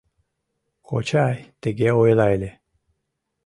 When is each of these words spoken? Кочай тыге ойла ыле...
Кочай 0.87 1.37
тыге 1.61 1.89
ойла 2.01 2.27
ыле... 2.35 2.51